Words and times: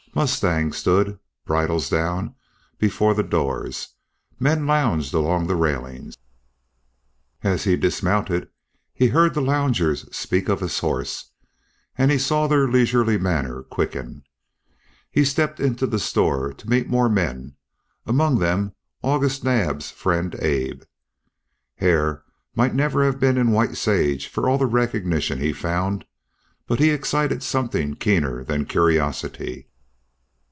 Mustangs 0.13 0.75
stood, 0.75 1.19
bridles 1.45 1.89
down, 1.89 2.35
before 2.77 3.13
the 3.13 3.23
doors; 3.23 3.95
men 4.41 4.67
lounged 4.67 5.13
along 5.13 5.47
the 5.47 5.55
railings. 5.55 6.17
As 7.43 7.63
he 7.63 7.77
dismounted 7.77 8.49
he 8.93 9.07
heard 9.07 9.33
the 9.33 9.41
loungers 9.41 10.05
speak 10.13 10.49
of 10.49 10.59
his 10.59 10.77
horse, 10.79 11.31
and 11.97 12.11
he 12.11 12.17
saw 12.17 12.45
their 12.45 12.67
leisurely 12.67 13.17
manner 13.17 13.63
quicken. 13.63 14.25
He 15.09 15.23
stepped 15.23 15.61
into 15.61 15.87
the 15.87 15.97
store 15.97 16.51
to 16.55 16.69
meet 16.69 16.89
more 16.89 17.07
men, 17.07 17.55
among 18.05 18.39
them 18.39 18.73
August 19.01 19.45
Naab's 19.45 19.91
friend 19.91 20.35
Abe. 20.41 20.83
Hare 21.75 22.21
might 22.53 22.75
never 22.75 23.05
have 23.05 23.17
been 23.17 23.37
in 23.37 23.51
White 23.51 23.77
Sage 23.77 24.27
for 24.27 24.49
all 24.49 24.57
the 24.57 24.65
recognition 24.65 25.39
he 25.39 25.53
found, 25.53 26.03
but 26.67 26.79
he 26.79 26.89
excited 26.89 27.41
something 27.41 27.93
keener 27.93 28.43
than 28.43 28.65
curiosity. 28.65 29.69